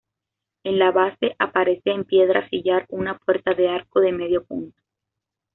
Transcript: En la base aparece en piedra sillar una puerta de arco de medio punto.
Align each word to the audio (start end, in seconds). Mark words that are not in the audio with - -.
En 0.63 0.79
la 0.79 0.89
base 0.89 1.35
aparece 1.37 1.91
en 1.91 2.05
piedra 2.05 2.49
sillar 2.49 2.87
una 2.89 3.19
puerta 3.19 3.53
de 3.53 3.69
arco 3.69 3.99
de 3.99 4.11
medio 4.11 4.43
punto. 4.43 4.81